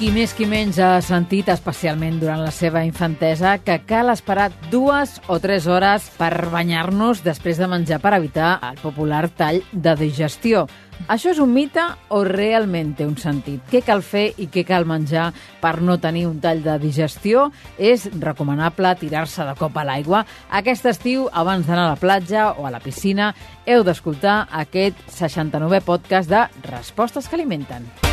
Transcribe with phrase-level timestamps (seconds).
[0.00, 5.18] Qui més qui menys ha sentit, especialment durant la seva infantesa, que cal esperar dues
[5.28, 10.64] o tres hores per banyar-nos després de menjar per evitar el popular tall de digestió.
[11.04, 11.84] Això és un mite
[12.16, 13.60] o realment té un sentit?
[13.68, 17.50] Què cal fer i què cal menjar per no tenir un tall de digestió?
[17.76, 20.24] És recomanable tirar-se de cop a l'aigua?
[20.48, 23.34] Aquest estiu, abans d'anar a la platja o a la piscina,
[23.68, 28.09] heu d'escoltar aquest 69è podcast de Respostes que alimenten.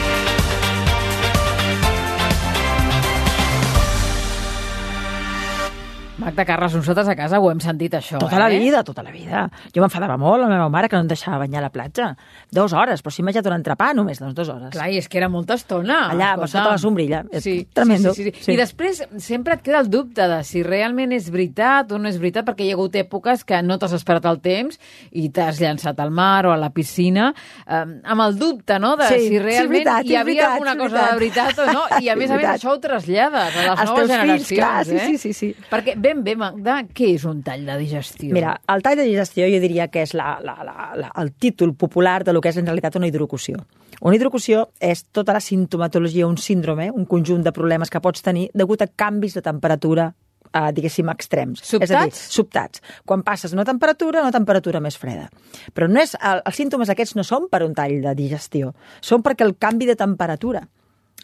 [6.18, 8.40] Magda Carles, nosaltres a casa ho hem sentit, això, Tota eh?
[8.42, 9.44] la vida, tota la vida.
[9.76, 12.08] Jo m'enfadava molt, la meva mare, que no em deixava banyar a la platja.
[12.50, 14.72] Dues hores, però si he menjat un entrepà, només doncs dues hores.
[14.74, 16.00] Clar, i és que era molta estona.
[16.10, 16.48] Allà, escolta.
[16.56, 17.20] sota la sombrilla.
[17.40, 18.16] Sí, tremendo.
[18.18, 18.44] Sí, sí, sí.
[18.48, 18.56] Sí.
[18.56, 22.18] I després sempre et queda el dubte de si realment és veritat o no és
[22.18, 24.80] veritat, perquè hi ha hagut èpoques que no t'has esperat el temps
[25.12, 27.30] i t'has llançat al mar o a la piscina,
[27.68, 30.76] eh, amb el dubte, no?, de Sí, si sí, realment veritat, hi havia veritat, alguna
[30.81, 32.58] cosa de veritat o no, i a És més a més veritat.
[32.58, 35.06] això ho trasllades a les noves teus fills, generacions, clar, sí, eh?
[35.06, 35.54] sí, sí, sí.
[35.70, 38.31] Perquè, ben bé, Magda, què és un tall de digestió?
[38.36, 41.73] Mira, el tall de digestió jo diria que és la, la, la, la, el títol
[41.75, 43.59] popular de lo que és en realitat una hidrocució.
[44.00, 48.47] Una hidrocució és tota la sintomatologia, un síndrome, un conjunt de problemes que pots tenir
[48.55, 50.11] degut a canvis de temperatura
[50.53, 51.63] eh, diguéssim, extrems.
[51.66, 52.83] És a dir, sobtats.
[53.05, 55.28] Quan passes una temperatura una temperatura més freda.
[55.75, 59.25] Però no és, el, els símptomes aquests no són per un tall de digestió, són
[59.25, 60.63] perquè el canvi de temperatura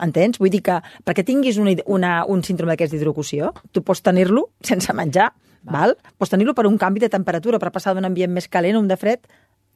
[0.02, 0.40] Entens?
[0.42, 4.94] Vull dir que perquè tinguis una, una, un síndrome d'aquests d'hidrocució, tu pots tenir-lo sense
[4.98, 5.30] menjar,
[5.64, 5.98] val?
[6.18, 8.90] Pots tenir-lo per un canvi de temperatura, per passar d'un ambient més calent a un
[8.90, 9.22] de fred,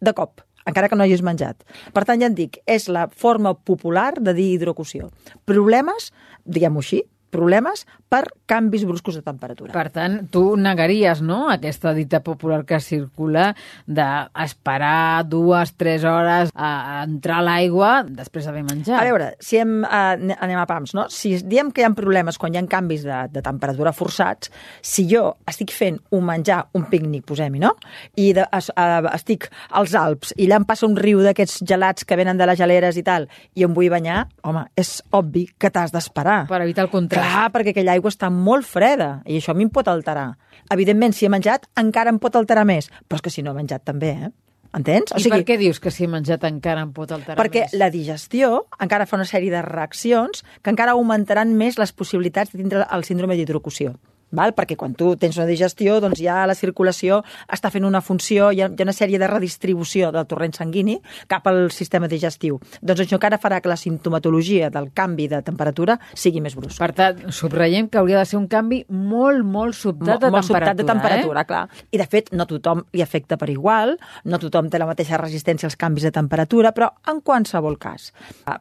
[0.02, 1.64] de cop, encara que no hagis menjat.
[1.94, 5.12] Per tant, ja et dic, és la forma popular de dir hidrocució.
[5.46, 6.12] Problemes,
[6.46, 9.74] diguem-ho així, problemes per canvis bruscos de temperatura.
[9.76, 13.50] Per tant, tu negaries, no?, aquesta dita popular que circula
[13.86, 18.96] d'esperar dues, tres hores a entrar a l'aigua després d'haver menjat.
[19.02, 21.08] A veure, si hem, eh, anem a pams, no?
[21.12, 25.08] Si diem que hi ha problemes quan hi ha canvis de, de temperatura forçats, si
[25.12, 27.74] jo estic fent un menjar, un pícnic, posem-hi, no?
[28.16, 32.08] I de, es, eh, estic als Alps i allà em passa un riu d'aquests gelats
[32.08, 35.72] que venen de les geleres i tal, i em vull banyar, home, és obvi que
[35.74, 36.46] t'has d'esperar.
[36.48, 37.18] Per evitar el contrast.
[37.18, 40.32] Clar, perquè aquella aigua està molt freda i això a mi em pot alterar.
[40.74, 43.60] Evidentment, si he menjat, encara em pot alterar més, però és que si no he
[43.62, 44.34] menjat també, eh?
[44.78, 45.14] Entens?
[45.16, 47.76] I per què dius que si he menjat encara em pot alterar perquè més?
[47.80, 52.60] la digestió encara fa una sèrie de reaccions que encara augmentaran més les possibilitats de
[52.60, 53.96] tindre el síndrome d'hidrocució.
[54.32, 54.54] Val?
[54.58, 57.22] Perquè quan tu tens una digestió, doncs ja la circulació
[57.54, 60.98] està fent una funció, hi ha, hi ha una sèrie de redistribució del torrent sanguini
[61.32, 62.60] cap al sistema digestiu.
[62.82, 66.82] Doncs això encara farà que la sintomatologia del canvi de temperatura sigui més brusca.
[66.84, 70.52] Per tant, subratllem que hauria de ser un canvi molt, molt sobtat de molt temperatura.
[70.52, 71.50] sobtat de temperatura, eh?
[71.50, 71.64] clar.
[71.92, 73.96] I, de fet, no tothom li afecta per igual,
[74.26, 78.12] no tothom té la mateixa resistència als canvis de temperatura, però en qualsevol cas,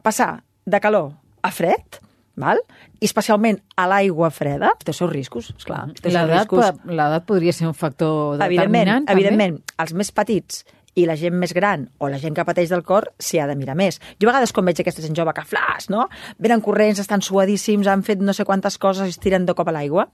[0.03, 1.11] passar de calor
[1.43, 2.01] a fred,
[2.37, 2.61] val?
[2.97, 5.83] i especialment a l'aigua freda, té els seus riscos, esclar.
[6.01, 7.27] L'edat riscos.
[7.27, 9.21] podria ser un factor Evidentment, determinant, també?
[9.21, 10.63] evidentment, els més petits
[10.97, 13.55] i la gent més gran o la gent que pateix del cor s'hi ha de
[13.59, 13.99] mirar més.
[14.17, 16.07] Jo a vegades quan veig aquesta gent jove que flash, no?
[16.41, 19.69] Venen corrents, estan suadíssims, han fet no sé quantes coses i es tiren de cop
[19.69, 20.07] a l'aigua.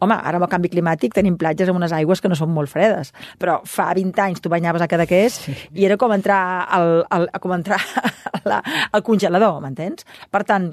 [0.00, 2.72] Home, ara amb el canvi climàtic tenim platges amb unes aigües que no són molt
[2.72, 5.56] fredes, però fa 20 anys tu banyaves a Cadaqués sí.
[5.76, 6.40] i era com entrar
[6.72, 7.82] al, al, com entrar
[8.48, 10.08] la, al congelador, m'entens?
[10.32, 10.70] Per tant,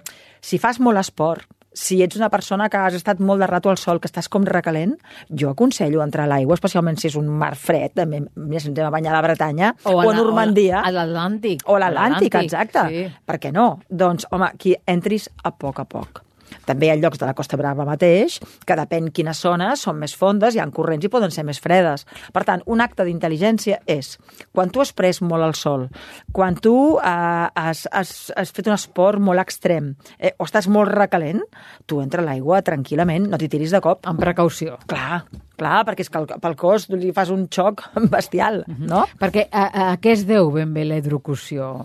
[0.48, 1.44] si fas molt esport,
[1.78, 4.46] si ets una persona que has estat molt de rato al sol, que estàs com
[4.50, 4.96] recalent,
[5.30, 8.88] jo aconsello entrar a l'aigua, especialment si és un mar fred, també, més ens hem
[8.88, 10.80] a banyar a la Bretanya, o, a, la- Normandia.
[10.82, 11.66] O a l'Atlàntic.
[11.70, 12.86] O a l'Atlàntic, exacte.
[12.90, 13.04] Sí.
[13.28, 13.68] Per què no?
[13.90, 16.24] Doncs, home, aquí entris a poc a poc.
[16.68, 20.14] També hi ha llocs de la Costa Brava mateix, que depèn quines zones són més
[20.16, 22.06] fondes, hi ha corrents i poden ser més fredes.
[22.34, 24.16] Per tant, un acte d'intel·ligència és,
[24.54, 25.88] quan tu has pres molt el sol,
[26.36, 30.92] quan tu eh, has, has, has fet un esport molt extrem, eh, o estàs molt
[30.94, 31.42] recalent,
[31.88, 34.06] tu entra a l'aigua tranquil·lament, no t'hi tiris de cop.
[34.08, 34.78] Amb precaució.
[34.88, 35.24] Clar,
[35.58, 37.84] clar, perquè és que el- pel cos li fas un xoc
[38.14, 39.06] bestial, no?
[39.20, 41.78] Perquè a, a, a què es deu ben bé la hidrocució?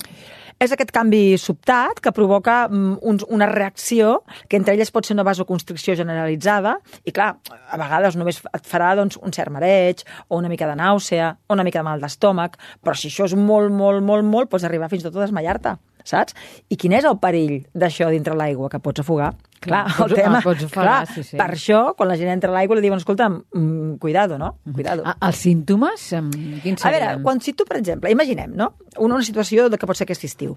[0.62, 5.16] És aquest canvi sobtat que provoca mm, un, una reacció que entre elles pot ser
[5.16, 10.38] una vasoconstricció generalitzada i clar, a vegades només et farà doncs, un cert mareig o
[10.38, 13.74] una mica de nàusea o una mica de mal d'estómac, però si això és molt,
[13.74, 15.74] molt, molt, molt, pots arribar fins i tot a desmaiar-te.
[16.04, 16.34] Saps?
[16.68, 18.68] I quin és el perill d'això dintre l'aigua?
[18.72, 19.32] Que pots afogar.
[19.62, 20.38] Clar, Clar, el tema...
[20.38, 21.36] ah, pots ofegar, clar, sí, sí.
[21.38, 24.56] Per això, quan la gent entra a l'aigua, li diuen, escolta, mm, cuidado, no?
[24.74, 25.04] Cuidado.
[25.06, 26.08] Ah, Els símptomes,
[26.64, 27.06] quins A serien?
[27.12, 28.72] veure, quan, si tu, per exemple, imaginem, no?
[28.98, 30.56] Una, una situació de que pot ser aquest estiu.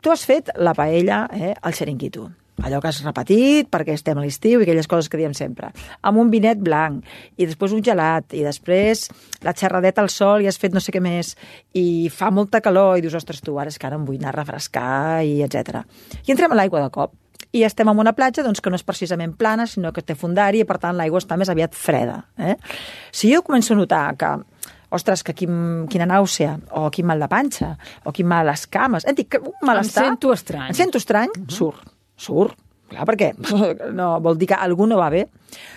[0.00, 2.30] Tu has fet la paella eh, al xeringuito.
[2.64, 5.72] Allò que has repetit perquè estem a l'estiu i aquelles coses que diem sempre.
[6.00, 7.04] Amb un vinet blanc,
[7.36, 9.06] i després un gelat, i després
[9.44, 11.34] la xerradeta al sol i has fet no sé què més,
[11.76, 14.32] i fa molta calor i dius, ostres, tu, ara és que ara em vull anar
[14.32, 15.84] a refrescar, i etc.
[16.24, 17.14] I entrem a l'aigua de cop
[17.56, 20.60] i estem en una platja doncs, que no és precisament plana, sinó que té fundari
[20.62, 22.18] i, per tant, l'aigua està més aviat freda.
[22.36, 22.56] Eh?
[23.14, 24.32] Si jo començo a notar que
[24.96, 27.72] ostres, que quin, quina nàusea, o quin mal de panxa,
[28.04, 30.06] o quin mal a les cames, et dic un malestar...
[30.06, 30.70] sento estrany.
[30.72, 31.56] Em sento estrany, uh -huh.
[31.58, 32.56] surt, surt.
[32.86, 33.32] Clar, perquè
[33.98, 35.26] no, vol dir que algú no va bé.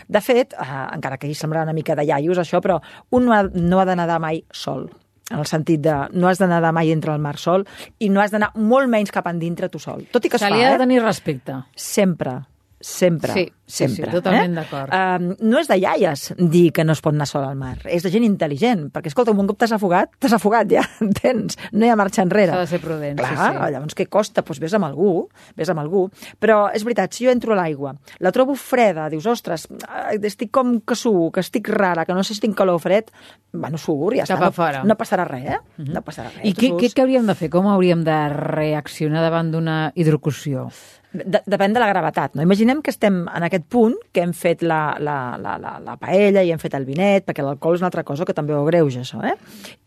[0.07, 2.79] De fet, eh, encara que hi semblarà una mica de iaios, això, però
[3.17, 4.89] un no ha, no ha de nedar mai sol
[5.29, 7.65] en el sentit de no has de nedar mai entre el mar sol
[8.01, 10.05] i no has d'anar molt menys cap endintre tu sol.
[10.11, 10.77] Tot i que es Se fa, li ha eh?
[10.77, 11.59] de tenir respecte.
[11.75, 12.39] Sempre,
[12.79, 13.33] sempre.
[13.33, 14.61] Sí, sí, sí, sempre, totalment eh?
[14.61, 14.93] d'acord.
[14.93, 18.05] Uh, no és de iaies dir que no es pot anar sol al mar, és
[18.05, 21.59] de gent intel·ligent, perquè, escolta, un cop t'has afogat, t'has afogat ja, entens?
[21.73, 22.53] No hi ha marxa enrere.
[22.53, 23.71] S'ha de ser prudent, Clar, sí, sí.
[23.75, 24.43] llavors què costa?
[24.49, 25.11] Doncs vés amb algú,
[25.59, 26.07] vés amb algú.
[26.41, 27.93] Però és veritat, si jo entro a l'aigua,
[28.23, 32.23] la trobo freda, dius, ostres, eh, estic com que suo, que estic rara, que no
[32.23, 33.11] sé si tinc calor o fred,
[33.53, 34.47] bueno, suur, ja Cap està.
[34.47, 34.83] a fora.
[34.83, 35.59] No, no passarà res, eh?
[35.89, 36.45] No passarà res.
[36.45, 37.49] I què, què, què hauríem de fer?
[37.53, 40.69] Com hauríem de reaccionar davant d'una hidrocució?
[41.09, 42.35] De, depèn de la gravetat.
[42.37, 42.43] No?
[42.45, 46.43] Imaginem que estem en aquest punt, que hem fet la, la, la, la, la paella
[46.45, 49.01] i hem fet el vinet, perquè l'alcohol és una altra cosa que també ho greuja,
[49.01, 49.33] això, eh?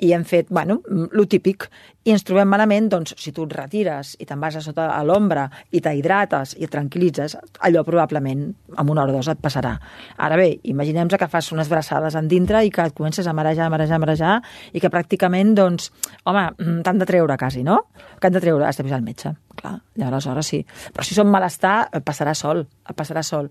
[0.02, 1.68] I hem fet, bueno, lo típic.
[2.02, 4.98] I ens trobem malament, doncs, si tu et retires i te'n vas a sota a
[5.06, 9.76] l'ombra i t'hidrates i et tranquil·litzes, allò probablement en una hora o dos et passarà.
[10.18, 13.70] Ara bé, imaginem que fas unes braçades en dintre i que et comences a marejar,
[13.70, 14.40] marejar, marejar
[14.72, 15.92] i que pràcticament, doncs,
[16.26, 17.84] home, mm, t'han de treure quasi, no?
[18.18, 20.60] Que han de treure, has de el metge, clar, i aleshores sí.
[20.92, 23.50] Però si som malestar, et passarà sol, et passarà sol.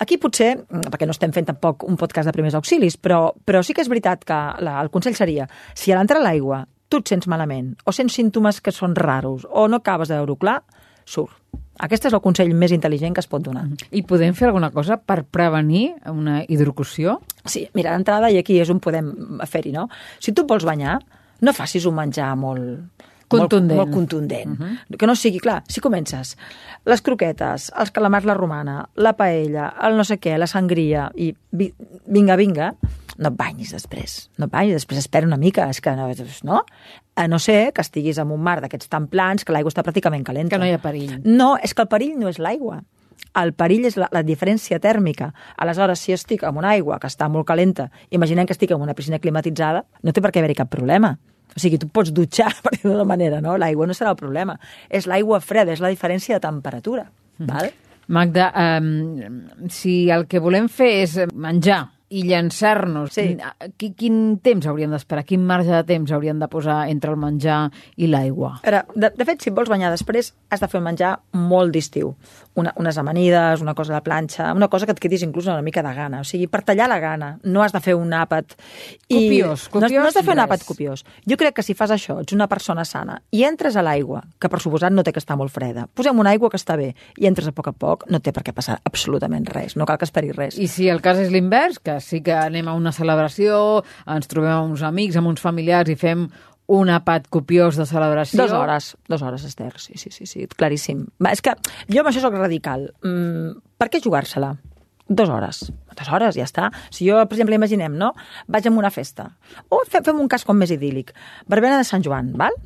[0.00, 3.62] Aquí potser, mm, perquè no estem fent tampoc un podcast de primers auxilis, però, però
[3.62, 7.10] sí que és veritat que la, el consell seria, si a l'entrar l'aigua tu et
[7.10, 10.60] sents malament, o sents símptomes que són raros, o no acabes de veure-ho clar,
[11.06, 11.34] surt.
[11.82, 13.66] Aquest és el consell més intel·ligent que es pot donar.
[13.92, 17.18] I podem fer alguna cosa per prevenir una hidrocució?
[17.44, 19.10] Sí, mira, d'entrada, i aquí és on podem
[19.44, 19.84] fer-hi, no?
[20.22, 20.96] Si tu vols banyar,
[21.44, 23.04] no facis un menjar molt...
[23.28, 23.76] Contundent.
[23.76, 24.52] Molt, molt contundent.
[24.52, 24.96] Uh -huh.
[24.98, 26.36] Que no sigui, clar, si comences
[26.84, 31.34] les croquetes, els calamars la romana, la paella, el no sé què, la sangria, i
[31.50, 31.72] vi,
[32.06, 32.74] vinga, vinga,
[33.18, 34.30] no et banyis després.
[34.38, 36.08] No et banyis, després espera una mica, és que no,
[36.44, 36.64] no?
[37.16, 40.24] A no ser que estiguis en un mar d'aquests tan plans que l'aigua està pràcticament
[40.24, 40.56] calenta.
[40.56, 41.20] Que no hi ha perill.
[41.24, 42.82] No, és que el perill no és l'aigua.
[43.36, 45.32] El perill és la, la diferència tèrmica.
[45.56, 48.94] Aleshores, si estic en una aigua que està molt calenta, imaginem que estic en una
[48.94, 51.16] piscina climatitzada, no té per què haver-hi cap problema.
[51.56, 53.56] O sigui, tu pots dutxar, per dir d'una manera, no?
[53.56, 54.58] L'aigua no serà el problema.
[54.90, 57.08] És l'aigua freda, és la diferència de temperatura.
[57.38, 57.70] Val?
[58.08, 59.42] Magda, um,
[59.72, 63.32] si el que volem fer és menjar i llançar-nos, Sí.
[63.76, 65.24] qui, quin temps hauríem d'esperar?
[65.26, 68.60] Quin marge de temps hauríem de posar entre el menjar i l'aigua?
[68.62, 72.14] De, de fet, si vols banyar després, has de fer menjar molt d'estiu.
[72.56, 75.82] Una, unes amanides, una cosa de planxa, una cosa que et quedis inclús una mica
[75.84, 76.22] de gana.
[76.24, 78.56] O sigui, per tallar la gana, no has de fer un àpat...
[79.12, 81.04] Copiós, no, no has de fer un àpat copiós.
[81.28, 84.48] Jo crec que si fas això, ets una persona sana, i entres a l'aigua, que
[84.48, 87.28] per suposat no té que estar molt freda, posem una aigua que està bé, i
[87.28, 89.76] entres a poc a poc, no té per què passar absolutament res.
[89.76, 90.56] No cal que esperis res.
[90.56, 94.56] I si el cas és l'invers, que sí que anem a una celebració, ens trobem
[94.56, 96.28] amb uns amics, amb uns familiars i fem
[96.72, 98.40] un àpat copiós de celebració...
[98.42, 101.04] Dues hores, dues hores, Esther, sí, sí, sí, sí, claríssim.
[101.22, 101.54] Va, és que
[101.92, 102.88] jo amb això sóc radical.
[103.06, 104.54] Mm, per què jugar-se-la?
[105.06, 105.60] Dues hores.
[105.94, 106.72] Dues hores, ja està.
[106.90, 108.12] Si jo, per exemple, imaginem, no?
[108.50, 109.28] Vaig a una festa.
[109.70, 111.12] O fem, fem un cas com més idíl·lic.
[111.46, 112.56] Verbena de Sant Joan, val?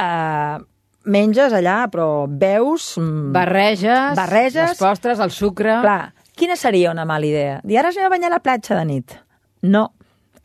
[0.00, 0.62] Uh,
[1.04, 2.94] menges allà, però veus...
[2.96, 4.72] mm, Barreges, Barreges.
[4.72, 5.76] les postres, el sucre...
[5.84, 7.60] Clar, quina seria una mala idea?
[7.66, 9.18] Dir, ara anem a banyar a la platja de nit.
[9.68, 9.90] No,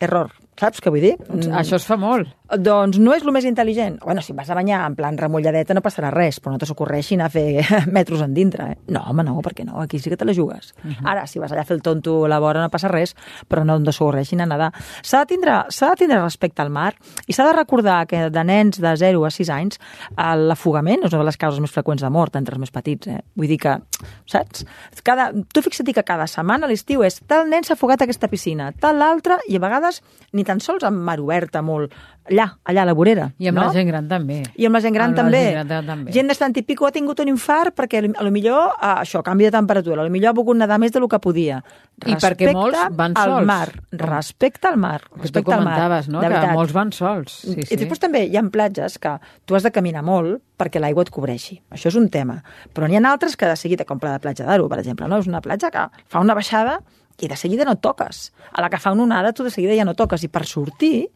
[0.04, 0.34] error.
[0.58, 1.14] Saps què vull dir?
[1.30, 2.28] Mm, Això es fa molt.
[2.56, 3.98] Doncs no és el més intel·ligent.
[4.00, 7.18] Bueno, si vas a banyar en plan remulladeta no passarà res, però no te s'ocorreixi
[7.18, 7.64] anar a fer
[7.96, 8.70] metros en dintre.
[8.72, 8.78] Eh?
[8.94, 10.72] No, home, no, perquè no, aquí sí que te la jugues.
[10.82, 11.10] Uh -huh.
[11.12, 13.14] Ara, si vas allà a fer el tonto a la vora no passa res,
[13.48, 14.72] però no te s'ocorreixin a nedar.
[15.02, 16.94] S'ha de, tindre, de tindre respecte al mar
[17.26, 19.78] i s'ha de recordar que de nens de 0 a 6 anys
[20.16, 23.06] l'afogament és una de les causes més freqüents de mort entre els més petits.
[23.06, 23.20] Eh?
[23.36, 23.78] Vull dir que,
[24.26, 24.64] saps?
[25.02, 28.28] Cada, tu fixa't que cada setmana a l'estiu és tal nen s'ha afogat a aquesta
[28.28, 30.02] piscina, tal l'altre, i a vegades
[30.32, 31.92] ni tan sols amb mar oberta molt
[32.38, 33.26] allà, allà a la vorera.
[33.38, 33.64] I amb no?
[33.66, 34.38] la gent gran també.
[34.56, 35.42] I amb la gent gran Amb la també.
[35.42, 36.12] gent gran també.
[36.14, 39.22] Gent de 70 i pico ha tingut un infart perquè a lo millor, eh, això,
[39.26, 41.62] canvi de temperatura, a lo millor ha volgut nedar més del que podia.
[42.06, 43.46] I perquè molts van al sols.
[43.46, 45.74] mar, respecte al mar, Que tu respecte al mar.
[45.74, 46.20] comentaves, no?
[46.20, 46.54] de Que veritat.
[46.54, 47.32] molts van sols.
[47.42, 47.76] Sí, I sí.
[47.76, 51.60] després també hi ha platges que tu has de caminar molt perquè l'aigua et cobreixi.
[51.70, 52.42] Això és un tema.
[52.72, 55.18] Però n'hi ha altres que de seguida, com la de Platja d'Aro, per exemple, no?
[55.18, 56.80] és una platja que fa una baixada
[57.20, 58.32] i de seguida no toques.
[58.52, 60.22] A la que fa una onada tu de seguida ja no toques.
[60.22, 61.08] I per sortir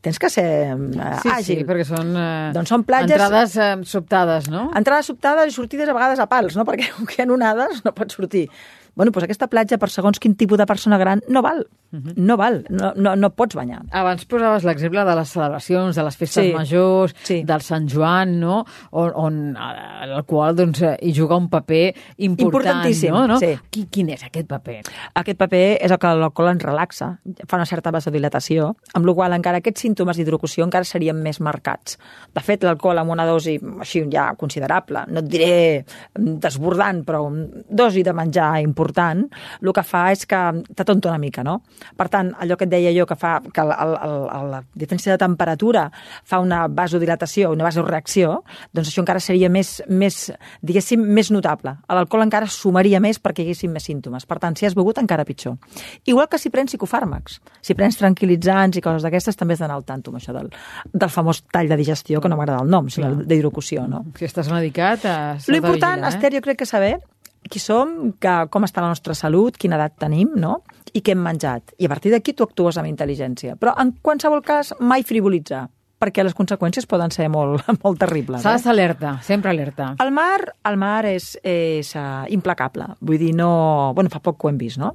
[0.00, 0.76] tens que ser eh,
[1.22, 1.44] Sí, àgil.
[1.44, 4.70] sí, perquè són, eh, Doncs són platges- entrades eh, sobtades, no?
[4.78, 6.64] Entrades sobtades i sortides a vegades a pals, no?
[6.64, 8.48] perquè que ha onades no pots sortir.
[8.98, 11.62] Bueno, doncs aquesta platja, per segons quin tipus de persona gran, no val.
[11.90, 13.78] No val, no, no, no pots banyar.
[13.96, 17.38] Abans posaves l'exemple de les celebracions, de les festes Sí, majors, sí.
[17.48, 18.58] del Sant Joan, no?
[18.90, 21.94] On, on eh, el qual doncs, eh, hi juga un paper
[22.26, 23.22] important, Importantíssim, no?
[23.30, 23.38] no?
[23.40, 23.54] sí.
[23.72, 24.82] Qui, quin és aquest paper?
[25.22, 27.08] Aquest paper és el que l'alcohol ens relaxa,
[27.46, 31.96] fa una certa vasodilatació, amb la qual encara aquests símptomes d'hidrocució encara serien més marcats.
[32.36, 35.56] De fet, l'alcohol amb una dosi així ja considerable, no et diré
[36.18, 37.24] desbordant, però
[37.70, 40.38] dosi de menjar important, el que fa és que
[40.74, 41.60] t'atonta una mica, no?
[41.96, 45.14] Per tant, allò que et deia jo, que fa que el, el, el, la diferència
[45.14, 45.88] de temperatura
[46.24, 48.42] fa una vasodilatació, una vasoreacció,
[48.72, 50.30] doncs això encara seria més, més
[50.62, 51.76] diguéssim, més notable.
[51.88, 54.26] L'alcohol encara sumaria més perquè hi haguessin més símptomes.
[54.28, 55.58] Per tant, si has begut, encara pitjor.
[56.06, 57.38] Igual que si prens psicofàrmacs.
[57.64, 60.50] Si prens tranquil·litzants i coses d'aquestes, també has d'anar al tanto amb això del,
[60.92, 63.12] del famós tall de digestió, que no m'agrada el nom, Clar.
[63.28, 64.04] d'hidrocució, no?
[64.18, 66.16] Si estàs medicat, eh, s'ha Lo de important, vigilar, eh?
[66.16, 66.98] Esther, jo crec que saber
[67.48, 70.62] qui som, que, com està la nostra salut, quina edat tenim, no?
[70.96, 71.74] i què hem menjat.
[71.78, 73.58] I a partir d'aquí tu actues amb intel·ligència.
[73.60, 75.66] Però en qualsevol cas, mai frivolitzar,
[75.98, 78.40] perquè les conseqüències poden ser molt, molt terribles.
[78.42, 78.58] S'ha Eh?
[78.58, 79.90] d'estar alerta, sempre alerta.
[80.00, 80.38] El mar,
[80.70, 82.86] el mar és, és uh, implacable.
[83.00, 83.92] Vull dir, no...
[83.98, 84.92] Bueno, fa poc que ho hem vist, no?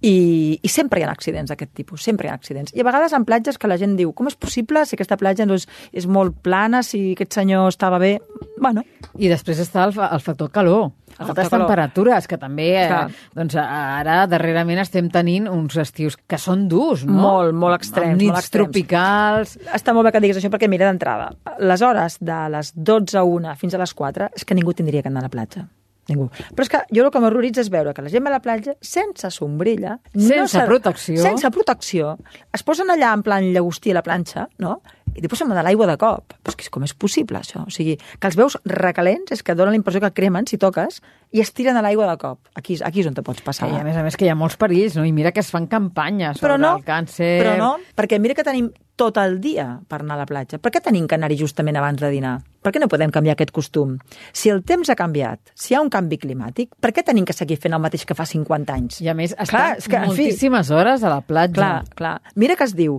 [0.00, 2.72] I, I sempre hi ha accidents d'aquest tipus, sempre hi ha accidents.
[2.74, 5.46] I a vegades en platges que la gent diu com és possible si aquesta platja
[5.46, 8.16] doncs, és molt plana, si aquest senyor estava bé...
[8.60, 8.82] Bueno,
[9.18, 11.66] I després està el, fa- el factor calor, El altes calor.
[11.66, 13.00] temperatures, que també eh,
[13.34, 17.16] doncs, ara darrerament estem tenint uns estius que són durs, no?
[17.22, 18.68] Molt, molt extrems, Amb nits molt extrems.
[18.72, 19.56] tropicals...
[19.74, 23.24] està molt bé que diguis això perquè, mira, d'entrada, les hores de les 12 a
[23.24, 25.66] 1 fins a les 4 és que ningú tindria que anar a la platja.
[26.08, 26.30] Ningú.
[26.56, 28.40] Però és que jo el que m'horroritza és veure que la gent va a la
[28.40, 29.98] platja sense sombrilla...
[30.14, 31.18] Sense s'ha- protecció.
[31.20, 32.14] Sense protecció.
[32.56, 34.78] Es posen allà en plan llagostí a la planxa, no?
[35.18, 36.34] I després se'n va de l'aigua de cop.
[36.38, 37.64] Però és que com és possible, això?
[37.66, 41.02] O sigui, que els veus recalents és que dona la impressió que cremen, si toques,
[41.34, 42.50] i es tiren a l'aigua de cop.
[42.58, 43.70] Aquí, aquí és on te pots passar.
[43.72, 45.04] I a més a més que hi ha molts perills, no?
[45.04, 47.32] I mira que es fan campanyes sobre però no, el càncer...
[47.42, 50.58] Però no, perquè mira que tenim tot el dia per anar a la platja.
[50.58, 52.38] Per què tenim que anar-hi justament abans de dinar?
[52.64, 53.94] Per què no podem canviar aquest costum?
[54.34, 57.36] Si el temps ha canviat, si hi ha un canvi climàtic, per què tenim que
[57.36, 58.98] seguir fent el mateix que fa 50 anys?
[59.06, 61.54] I a més, estan Clar, és que, en fi, moltíssimes hores a la platja.
[61.60, 62.16] Clar, clar.
[62.34, 62.98] Mira que es diu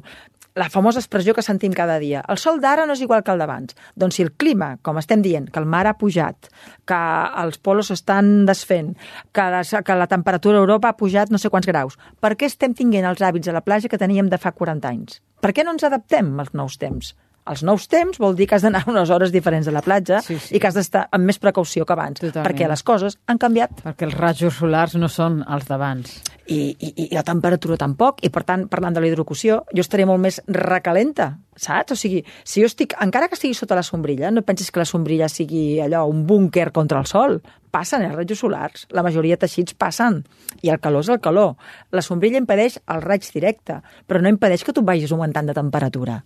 [0.55, 2.23] la famosa expressió que sentim cada dia.
[2.27, 3.75] El sol d'ara no és igual que el d'abans.
[3.95, 6.49] Doncs si el clima, com estem dient, que el mar ha pujat,
[6.89, 6.99] que
[7.43, 8.95] els polos s'estan desfent,
[9.31, 12.49] que la, que la temperatura a Europa ha pujat no sé quants graus, per què
[12.49, 15.21] estem tinguent els hàbits a la platja que teníem de fa 40 anys?
[15.39, 17.13] Per què no ens adaptem als nous temps?
[17.49, 20.37] Els nous temps vol dir que has d'anar unes hores diferents a la platja Sí,
[20.39, 20.55] sí.
[20.55, 22.45] i que has d'estar amb més precaució que abans, Totalment.
[22.47, 26.19] perquè les coses han canviat Perquè els rajos solars no són els d'abans.
[26.49, 30.05] i, i, i la temperatura tampoc, i per tant, parlant de la hidrocució, jo estaré
[30.09, 31.93] molt més recalenta, saps?
[31.93, 34.87] O sigui, si jo estic, encara que estigui sota la sombrilla, no pensis que la
[34.89, 37.37] sombrilla sigui allò, un búnquer contra el sol.
[37.71, 40.23] Passen els rajos solars, la majoria de teixits passen,
[40.61, 41.55] i el calor és el calor.
[41.91, 46.23] La sombrilla impedeix el raig directe, però no impedeix que tu vagis augmentant de temperatura.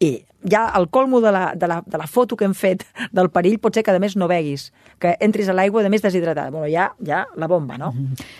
[0.00, 2.82] I ja el colmo de la, de, la, de la foto que hem fet
[3.14, 6.02] del perill pot ser que, a més, no beguis, que entris a l'aigua, a més,
[6.02, 6.50] deshidratada.
[6.50, 7.92] Bueno, ja, ja la bomba, no?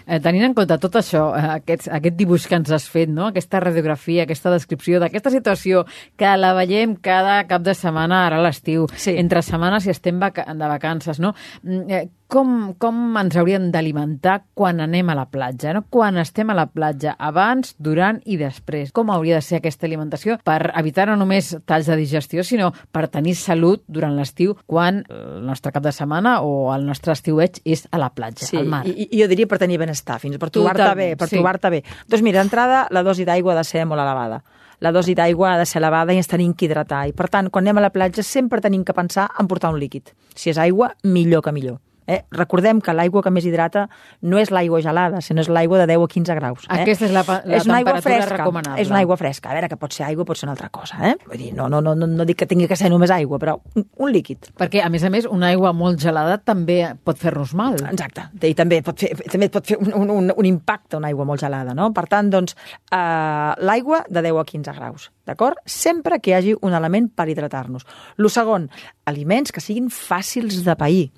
[0.07, 3.29] Eh, tenint en compte tot això, eh, aquest, aquest dibuix que ens has fet, no?
[3.31, 5.85] aquesta radiografia, aquesta descripció d'aquesta situació
[6.19, 9.15] que la veiem cada cap de setmana ara a l'estiu, Sí.
[9.19, 11.35] entre setmanes i estem vaca de vacances, no?
[11.63, 15.83] Mm, eh, Com, com ens hauríem d'alimentar quan anem a la platja, no?
[15.93, 18.89] quan estem a la platja, abans, durant i després?
[18.97, 23.11] Com hauria de ser aquesta alimentació per evitar no només talls de digestió, sinó per
[23.13, 27.85] tenir salut durant l'estiu quan el nostre cap de setmana o el nostre estiueig és
[27.93, 28.81] a la platja, Sí, al mar?
[28.89, 31.37] i, i jo diria per tenir benestar, fins per trobar-te bé, per sí.
[31.37, 31.85] trobar-te bé.
[32.09, 34.41] Doncs mira, d'entrada, la dosi d'aigua ha de ser molt elevada.
[34.81, 37.05] La dosi d'aigua ha de ser elevada i ens tenim que hidratar.
[37.13, 39.79] I, per tant, quan anem a la platja sempre tenim que pensar en portar un
[39.79, 40.17] líquid.
[40.35, 41.83] Si és aigua, millor que millor.
[42.07, 42.23] Eh?
[42.35, 43.87] Recordem que l'aigua que més hidrata
[44.23, 46.67] no és l'aigua gelada, sinó és l'aigua de 10 a 15 graus.
[46.67, 46.81] Eh?
[46.83, 48.83] Aquesta és la la és una aigua fresca, recomanable.
[48.83, 49.51] És una aigua fresca.
[49.51, 50.99] A veure, que pot ser aigua, pot ser una altra cosa.
[51.11, 51.15] Eh?
[51.27, 53.57] Vull dir, no, no, no, no, no dic que tingui que ser només aigua, però
[53.77, 54.53] un, un líquid.
[54.59, 57.79] Perquè, a més a més, una aigua molt gelada també pot fer-nos mal.
[57.93, 61.43] Exacte, i també pot fer, també pot fer un, un, un impacte una aigua molt
[61.43, 61.91] gelada, no?
[61.95, 62.57] Per tant, doncs,
[62.91, 65.11] eh, l'aigua de 10 a 15 graus.
[65.27, 65.59] D'acord?
[65.67, 67.87] Sempre que hi hagi un element per hidratar-nos.
[68.17, 68.69] Lo segon,
[69.07, 71.11] aliments que siguin fàcils de pair.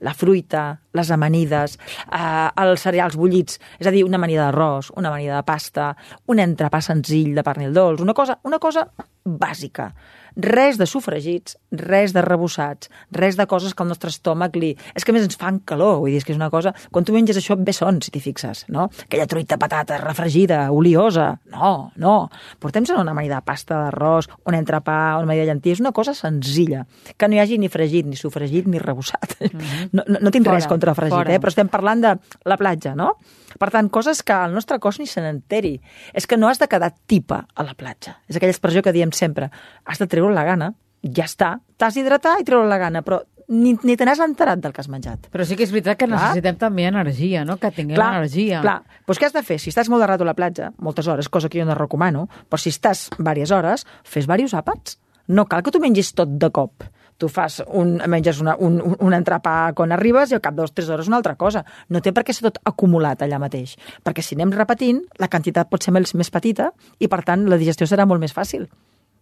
[0.00, 1.78] La fruita, les amanides,
[2.10, 5.92] eh, els cereals bullits, és a dir, una amanida d'arròs, una amanida de pasta,
[6.26, 8.88] un entrepà senzill de pernil dolç, una cosa, una cosa
[9.24, 9.92] bàsica.
[10.36, 14.72] Res de sofregits, res de rebossats, res de coses que el nostre estómac li...
[14.96, 16.72] És que més ens fan calor, vull dir, és que és una cosa...
[16.92, 18.88] Quan tu menges això, bé son, si t'hi fixes, no?
[19.04, 21.34] Aquella truita patata refregida, oliosa...
[21.52, 22.16] No, no.
[22.62, 26.86] Portem-se una amanida de pasta d'arròs, un entrepà, una amanida de llenties, una cosa senzilla.
[27.16, 29.36] Que no hi hagi ni fregit, ni sofregit, ni rebossat.
[29.42, 29.88] Mm -hmm.
[29.92, 31.34] no, no, no tinc fora, res contra el fregit, fora.
[31.34, 31.38] eh?
[31.38, 33.16] però estem parlant de la platja, no?
[33.58, 35.76] Per tant, coses que el nostre cos ni se n'enteri.
[36.12, 38.18] És que no has de quedar tipa a la platja.
[38.28, 39.50] És aquella expressió que diem sempre.
[39.84, 41.56] Has de treure la gana, ja està.
[41.76, 44.90] T'has d'hidratar i treure la gana, però ni, ni te n'has enterat del que has
[44.92, 45.28] menjat.
[45.32, 46.18] Però sí que és veritat que clar.
[46.18, 47.58] necessitem també energia, no?
[47.60, 48.62] Que tinguem clar, energia.
[48.64, 48.78] Clar,
[49.08, 49.58] doncs què has de fer?
[49.60, 52.28] Si estàs molt de rato a la platja, moltes hores, cosa que jo no recomano,
[52.48, 54.98] però si estàs diverses hores, fes diversos àpats.
[55.28, 56.86] No cal que tu mengis tot de cop
[57.22, 60.74] tu fas un, menges una, un, un entrepà quan arribes i al cap de dues
[60.74, 61.62] tres hores una altra cosa.
[61.88, 65.70] No té per què ser tot acumulat allà mateix, perquè si anem repetint, la quantitat
[65.70, 68.66] pot ser més, més petita i, per tant, la digestió serà molt més fàcil.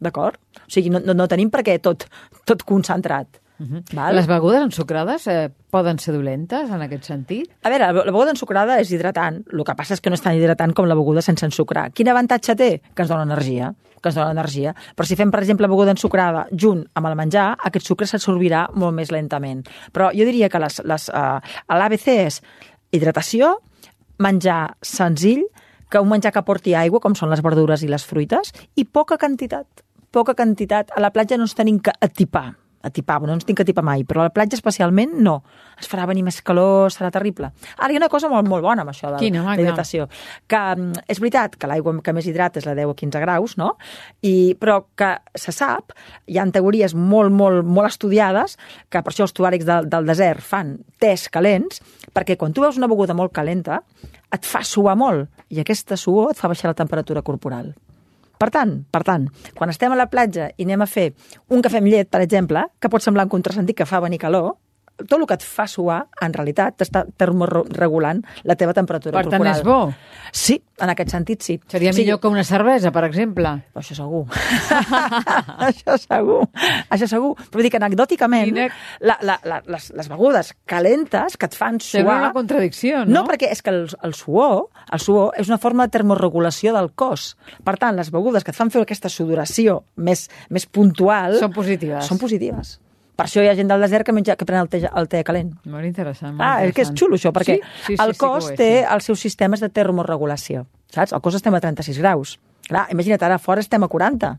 [0.00, 0.40] D'acord?
[0.64, 2.09] O sigui, no, no, no tenim per què tot,
[2.49, 3.40] tot concentrat.
[3.61, 3.95] Uh -huh.
[3.95, 4.17] Val?
[4.17, 7.50] Les begudes ensucrades eh, poden ser dolentes en aquest sentit?
[7.62, 9.45] A veure, la beguda ensucrada és hidratant.
[9.52, 11.93] El que passa és que no és tan hidratant com la beguda sense ensucrar.
[11.93, 12.81] Quin avantatge té?
[12.95, 14.75] Que ens dona energia que ens dona energia.
[14.97, 18.95] Però si fem, per exemple, beguda ensucrada junt amb el menjar, aquest sucre s'absorbirà molt
[18.97, 19.67] més lentament.
[19.93, 22.40] Però jo diria que les, les, uh, l'ABC és
[22.97, 23.59] hidratació,
[24.19, 25.45] menjar senzill,
[25.90, 29.19] que un menjar que porti aigua, com són les verdures i les fruites, i poca
[29.19, 29.85] quantitat.
[30.11, 30.90] Poca quantitat.
[30.97, 34.05] A la platja no ens tenim que atipar atipar, no ens tinc que atipar mai,
[34.09, 35.41] però a la platja especialment no.
[35.81, 37.51] Es farà venir més calor, serà terrible.
[37.77, 40.09] Ara hi ha una cosa molt, molt bona amb això de Quina, hidratació.
[40.51, 43.57] Que mm, és veritat que l'aigua que més hidrata és la 10 o 15 graus,
[43.61, 43.75] no?
[44.23, 45.95] I, però que se sap,
[46.27, 48.57] hi ha teories molt, molt, molt estudiades,
[48.89, 51.83] que per això els tuàrics del, del desert fan tés calents,
[52.15, 53.83] perquè quan tu veus una beguda molt calenta,
[54.31, 57.73] et fa suar molt, i aquesta suor et fa baixar la temperatura corporal.
[58.41, 61.11] Per tant, per tant, quan estem a la platja i anem a fer
[61.53, 64.55] un cafè amb llet, per exemple, que pot semblar un contrasentit que fa venir calor,
[65.07, 69.40] tot el que et fa suar, en realitat, t'està termorregulant la teva temperatura per corporal.
[69.40, 70.30] Per tant, és bo.
[70.33, 71.57] Sí, en aquest sentit, sí.
[71.71, 72.02] Seria sí.
[72.02, 73.52] millor que una cervesa, per exemple.
[73.76, 74.25] Això segur.
[75.69, 76.40] Això segur.
[76.88, 77.33] Això segur.
[77.50, 78.69] Però dic, anecdòticament, Quina...
[79.04, 82.00] la, la, la, les, les begudes calentes que et fan suar...
[82.00, 83.21] Sembla una contradicció, no?
[83.21, 86.93] No, perquè és que el, el suor, el suor és una forma de termorregulació del
[86.99, 87.34] cos.
[87.67, 91.41] Per tant, les begudes que et fan fer aquesta sudoració més, més puntual...
[91.43, 92.06] Són positives.
[92.08, 92.78] Són positives.
[93.21, 95.19] Per això hi ha gent del desert que, menja, que pren el te, el te
[95.28, 95.50] calent.
[95.69, 96.33] Molt interessant.
[96.39, 96.71] Molt ah, interessant.
[96.71, 97.73] és que és xulo això, perquè sí?
[97.85, 98.87] Sí, sí, el cos sí, té sí.
[98.97, 100.65] els seus sistemes de termorregulació.
[100.89, 101.13] Saps?
[101.13, 102.39] El cos estem a 36 graus.
[102.71, 104.33] Clar, imagina't, ara fora estem a 40.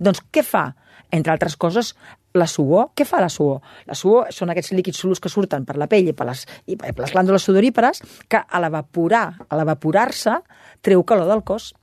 [0.00, 0.70] Doncs què fa?
[1.12, 1.92] Entre altres coses,
[2.32, 2.88] la suor.
[2.96, 3.60] Què fa la suor?
[3.84, 6.78] La suor són aquests líquids solus que surten per la pell i per les, i
[6.80, 8.00] per les glàndules sudorípares
[8.32, 10.38] que a l'evaporar, a l'evaporar-se,
[10.80, 11.74] treu calor del cos.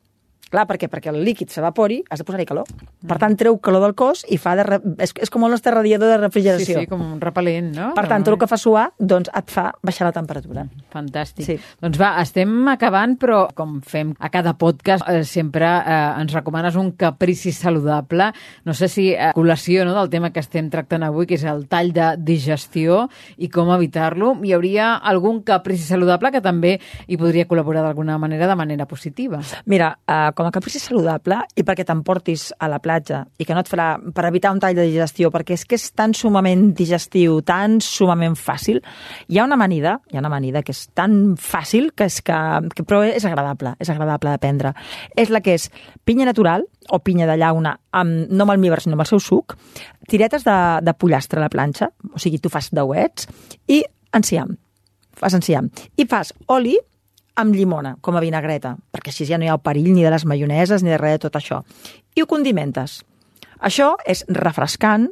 [0.49, 2.69] Clar, perquè perquè el líquid s'evapori, has de posar-hi calor.
[3.07, 4.79] Per tant, treu calor del cos i fa de re...
[5.05, 6.79] és, és com el nostre radiador de refrigeració.
[6.79, 7.91] Sí, sí, com un repel·lent, no?
[7.97, 10.65] Per tant, tot el que fa suar, doncs et fa baixar la temperatura.
[10.93, 11.45] Fantàstic.
[11.45, 11.57] Sí.
[11.83, 16.79] Doncs va, estem acabant, però com fem a cada podcast, eh, sempre eh, ens recomanes
[16.79, 18.31] un caprici saludable.
[18.65, 21.67] No sé si a col·lació no, del tema que estem tractant avui, que és el
[21.69, 23.05] tall de digestió
[23.37, 28.49] i com evitar-lo, hi hauria algun caprici saludable que també hi podria col·laborar d'alguna manera,
[28.49, 29.43] de manera positiva.
[29.69, 33.59] Mira, eh, com a caprici saludable i perquè t'emportis a la platja i que no
[33.59, 37.41] et farà per evitar un tall de digestió, perquè és que és tan sumament digestiu,
[37.43, 38.79] tan sumament fàcil.
[39.27, 42.37] Hi ha una amanida, hi ha una amanida que és tan fàcil que és que,
[42.71, 44.71] que però és agradable, és agradable de prendre.
[45.19, 45.67] És la que és
[46.07, 49.57] pinya natural o pinya de llauna, amb, no amb almíbar, sinó amb el seu suc,
[50.07, 53.27] tiretes de, de pollastre a la planxa, o sigui, tu fas dauets,
[53.67, 53.83] i
[54.15, 54.55] enciam.
[55.19, 55.67] Fas enciam.
[55.99, 56.77] I fas oli
[57.39, 60.11] amb llimona, com a vinagreta, perquè així ja no hi ha el perill ni de
[60.11, 61.61] les maioneses ni de res de tot això.
[62.15, 62.99] I ho condimentes.
[63.59, 65.09] Això és refrescant,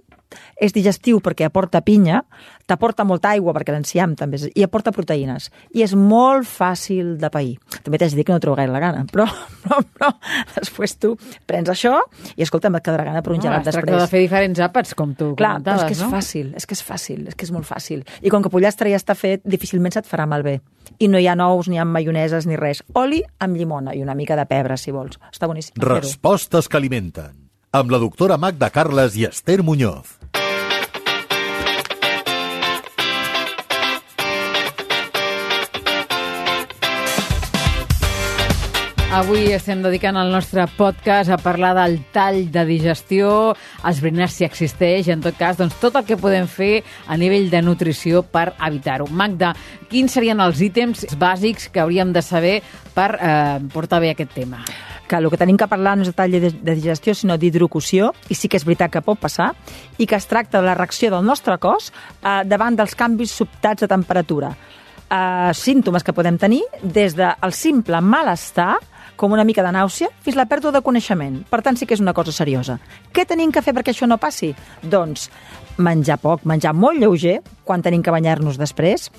[0.59, 2.23] és digestiu perquè aporta pinya,
[2.67, 5.49] t'aporta molta aigua perquè l'enciam també, és, i aporta proteïnes.
[5.75, 7.55] I és molt fàcil de pair.
[7.83, 9.27] També t'haig de dir que no trobo gaire la gana, però,
[9.63, 10.11] però, però
[10.57, 11.13] després tu
[11.47, 11.95] prens això
[12.35, 13.87] i escolta'm, et quedarà gana per un gelat es després.
[13.87, 16.11] tracta de fer diferents àpats, com tu Clar, però comentaves, és que és no?
[16.13, 18.03] fàcil, és que és fàcil, és que és molt fàcil.
[18.21, 20.59] I com que pollastre ja està fet, difícilment se't farà malbé.
[20.99, 22.83] I no hi ha nous, ni ha maioneses, ni res.
[22.99, 25.19] Oli amb llimona i una mica de pebre, si vols.
[25.31, 25.77] Està boníssim.
[25.83, 27.46] Respostes que alimenten.
[27.77, 30.15] Amb la doctora Magda Carles i Esther Muñoz.
[39.13, 43.29] Avui estem dedicant el nostre podcast a parlar del tall de digestió,
[43.85, 47.61] esbrinar si existeix, en tot cas, doncs, tot el que podem fer a nivell de
[47.61, 49.05] nutrició per evitar-ho.
[49.13, 49.53] Magda,
[49.93, 52.59] quins serien els ítems bàsics que hauríem de saber
[52.97, 54.65] per eh, portar bé aquest tema?
[55.07, 58.35] Que el que tenim que parlar no és de tall de, digestió, sinó d'hidrocució, i
[58.35, 59.53] sí que és veritat que pot passar,
[59.97, 63.85] i que es tracta de la reacció del nostre cos eh, davant dels canvis sobtats
[63.85, 64.51] de temperatura.
[65.07, 68.75] Eh, símptomes que podem tenir des del simple malestar,
[69.17, 71.39] com una mica de nàusea, fins la pèrdua de coneixement.
[71.49, 72.77] Per tant, sí que és una cosa seriosa.
[73.11, 74.51] Què tenim que fer perquè això no passi?
[74.83, 75.31] Doncs
[75.81, 79.11] menjar poc, menjar molt lleuger, quan tenim que banyar-nos després,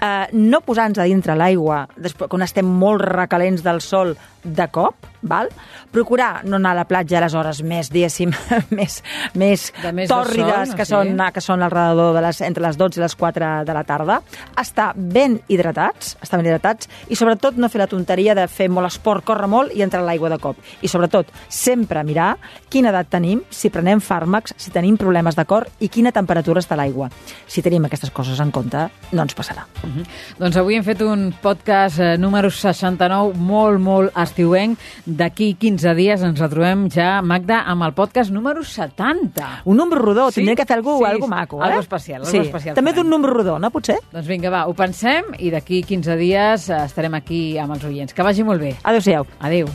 [0.00, 1.84] eh, no posar-nos a dintre l'aigua
[2.28, 4.14] quan estem molt recalents del sol
[4.44, 5.48] de cop, val?
[5.90, 8.32] procurar no anar a la platja a les hores més, diguéssim,
[8.76, 8.98] més,
[9.34, 10.90] més, més tòrrides sol, que, sí.
[10.90, 13.84] són, que són al redador de les, entre les 12 i les 4 de la
[13.88, 14.18] tarda,
[14.60, 18.90] estar ben hidratats, estar ben hidratats i sobretot no fer la tonteria de fer molt
[18.90, 20.60] esport, córrer molt i entrar a l'aigua de cop.
[20.82, 22.34] I sobretot, sempre mirar
[22.68, 26.76] quina edat tenim, si prenem fàrmacs, si tenim problemes de cor i quina temperatura està
[26.76, 27.08] l'aigua.
[27.48, 29.64] Si tenim aquestes coses en compte, no ens passarà.
[29.82, 30.04] Uh -huh.
[30.38, 34.78] Doncs avui hem fet un podcast eh, número 69 molt, molt estiuenc.
[35.06, 39.62] D'aquí 15 dies ens retrobem ja, Magda, amb el podcast número 70.
[39.64, 40.40] Un número rodó, Sí?
[40.40, 41.66] tindria que fer algú, Sí, algú maco, eh?
[41.66, 42.38] algo especial, algo sí.
[42.38, 43.98] especial També d'un número rodó, no, potser?
[44.12, 48.12] Doncs vinga, va, ho pensem i d'aquí 15 dies eh, estarem aquí amb els oients.
[48.12, 48.76] Que vagi molt bé.
[48.82, 49.26] Adéu-siau.
[49.40, 49.68] Adéu.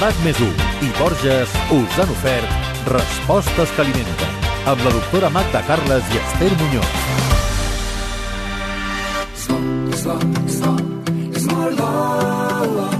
[0.00, 2.48] RAC més 1 i Borges us han ofert
[2.86, 4.30] Respostes que alimenten
[4.66, 7.25] amb la doctora Magda Carles i Esther Muñoz.